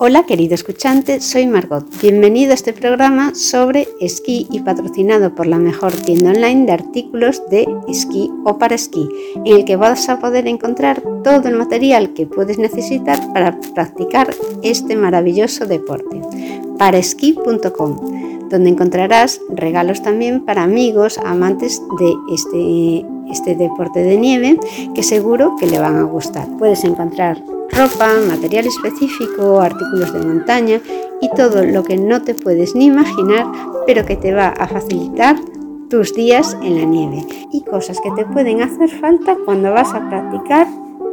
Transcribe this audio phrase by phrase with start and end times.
[0.00, 1.84] Hola querido escuchante, soy Margot.
[2.00, 7.42] Bienvenido a este programa sobre esquí y patrocinado por la mejor tienda online de artículos
[7.50, 9.08] de esquí o para esquí,
[9.44, 14.32] en el que vas a poder encontrar todo el material que puedes necesitar para practicar
[14.62, 16.22] este maravilloso deporte.
[16.78, 24.58] Paraesquí.com, donde encontrarás regalos también para amigos, amantes de este, este deporte de nieve,
[24.94, 26.48] que seguro que le van a gustar.
[26.58, 30.80] Puedes encontrar ropa, material específico, artículos de montaña
[31.20, 33.46] y todo lo que no te puedes ni imaginar,
[33.86, 35.36] pero que te va a facilitar
[35.88, 40.08] tus días en la nieve y cosas que te pueden hacer falta cuando vas a
[40.08, 40.66] practicar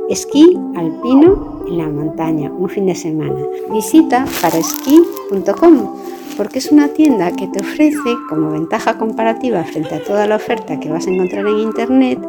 [0.10, 3.40] esquí alpino en la montaña un fin de semana.
[3.72, 5.96] Visita paraesquí.com
[6.38, 10.80] porque es una tienda que te ofrece como ventaja comparativa frente a toda la oferta
[10.80, 12.20] que vas a encontrar en internet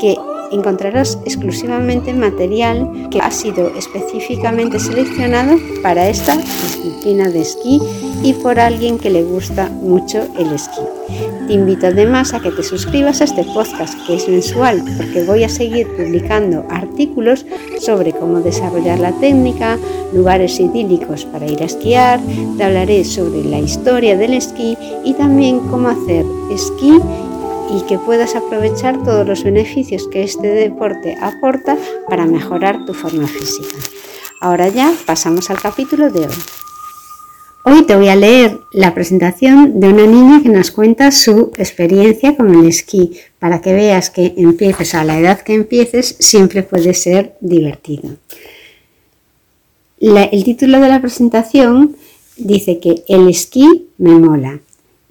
[0.00, 0.16] que
[0.52, 7.80] encontrarás exclusivamente material que ha sido específicamente seleccionado para esta disciplina de esquí
[8.22, 10.80] y por alguien que le gusta mucho el esquí.
[11.46, 15.44] Te invito además a que te suscribas a este podcast que es mensual porque voy
[15.44, 17.44] a seguir publicando artículos
[17.78, 19.78] sobre cómo desarrollar la técnica,
[20.14, 22.20] lugares idílicos para ir a esquiar,
[22.56, 26.98] te hablaré sobre la historia del esquí y también cómo hacer esquí
[27.70, 31.76] y que puedas aprovechar todos los beneficios que este deporte aporta
[32.08, 33.76] para mejorar tu forma física.
[34.40, 36.34] Ahora ya pasamos al capítulo de hoy.
[37.64, 42.36] Hoy te voy a leer la presentación de una niña que nos cuenta su experiencia
[42.36, 46.92] con el esquí, para que veas que empieces a la edad que empieces, siempre puede
[46.92, 48.16] ser divertido.
[50.00, 51.94] el título de la presentación
[52.36, 54.58] dice que el esquí me mola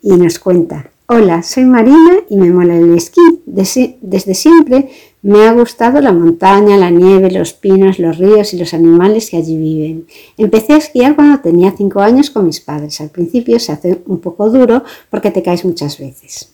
[0.02, 3.22] y nos cuenta Hola, soy Marina y me mola el esquí.
[3.46, 4.90] Desde siempre
[5.24, 9.38] me ha gustado la montaña, la nieve, los pinos, los ríos y los animales que
[9.38, 10.06] allí viven.
[10.38, 13.00] Empecé a esquiar cuando tenía 5 años con mis padres.
[13.00, 16.50] Al principio se hace un poco duro porque te caes muchas veces.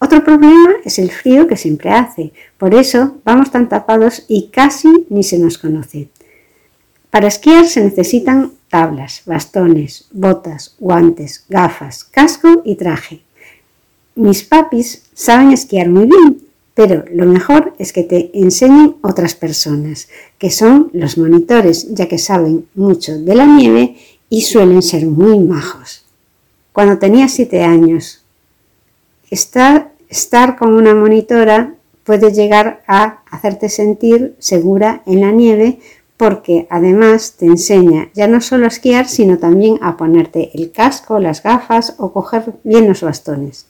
[0.00, 2.32] Otro problema es el frío que siempre hace.
[2.58, 6.08] Por eso vamos tan tapados y casi ni se nos conoce.
[7.10, 13.22] Para esquiar se necesitan tablas, bastones, botas, guantes, gafas, casco y traje.
[14.16, 16.49] Mis papis saben esquiar muy bien,
[16.82, 20.08] pero lo mejor es que te enseñen otras personas,
[20.38, 23.96] que son los monitores, ya que saben mucho de la nieve
[24.30, 26.06] y suelen ser muy majos.
[26.72, 28.24] Cuando tenía siete años,
[29.30, 35.80] estar, estar con una monitora puede llegar a hacerte sentir segura en la nieve
[36.16, 41.20] porque además te enseña ya no solo a esquiar, sino también a ponerte el casco,
[41.20, 43.66] las gafas o coger bien los bastones.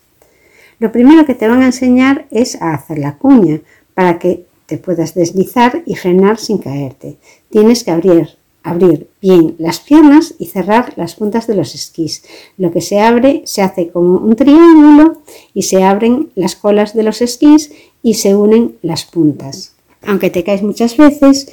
[0.80, 3.60] Lo primero que te van a enseñar es a hacer la cuña
[3.94, 7.18] para que te puedas deslizar y frenar sin caerte.
[7.50, 8.30] Tienes que abrir,
[8.62, 12.24] abrir bien las piernas y cerrar las puntas de los esquís.
[12.56, 15.20] Lo que se abre se hace como un triángulo
[15.52, 19.74] y se abren las colas de los esquís y se unen las puntas.
[20.06, 21.52] Aunque te caes muchas veces,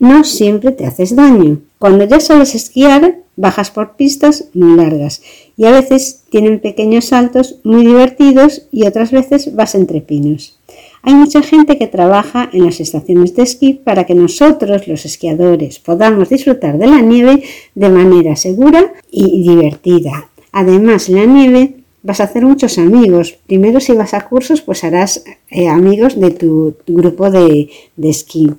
[0.00, 1.60] no siempre te haces daño.
[1.78, 5.22] Cuando ya sabes esquiar, bajas por pistas muy largas
[5.56, 10.58] y a veces tienen pequeños saltos muy divertidos y otras veces vas entre pinos.
[11.02, 15.78] Hay mucha gente que trabaja en las estaciones de esquí para que nosotros, los esquiadores,
[15.78, 20.28] podamos disfrutar de la nieve de manera segura y divertida.
[20.50, 23.36] Además, en la nieve vas a hacer muchos amigos.
[23.46, 27.68] Primero, si vas a cursos, pues harás eh, amigos de tu, grupo de,
[28.02, 28.50] esquí.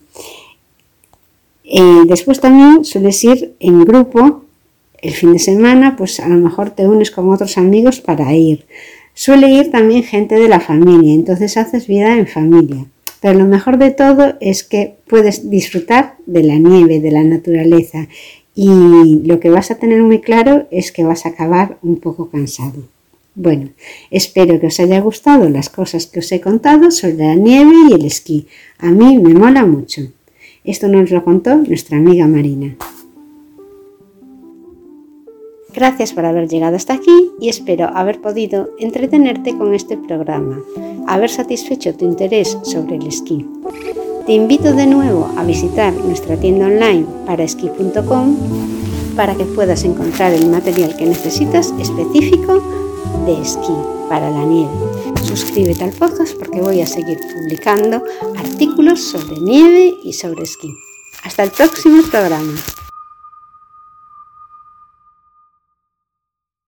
[1.66, 4.46] Eh, después también sueles ir en grupo
[5.02, 8.66] el fin de semana, pues a lo mejor te unes con otros amigos para ir.
[9.14, 12.86] Suele ir también gente de la familia, entonces haces vida en familia.
[13.20, 18.08] Pero lo mejor de todo es que puedes disfrutar de la nieve, de la naturaleza
[18.60, 22.30] y lo que vas a tener muy claro es que vas a acabar un poco
[22.30, 22.88] cansado.
[23.36, 23.70] Bueno,
[24.10, 27.94] espero que os haya gustado las cosas que os he contado sobre la nieve y
[27.94, 28.48] el esquí.
[28.80, 30.02] A mí me mola mucho.
[30.64, 32.76] Esto nos lo contó nuestra amiga Marina.
[35.78, 40.60] Gracias por haber llegado hasta aquí y espero haber podido entretenerte con este programa,
[41.06, 43.46] haber satisfecho tu interés sobre el esquí.
[44.26, 48.36] Te invito de nuevo a visitar nuestra tienda online para esquí.com
[49.16, 52.60] para que puedas encontrar el material que necesitas específico
[53.28, 53.74] de esquí
[54.10, 54.74] para la nieve.
[55.22, 58.02] Suscríbete al podcast porque voy a seguir publicando
[58.36, 60.74] artículos sobre nieve y sobre esquí.
[61.24, 62.56] Hasta el próximo programa.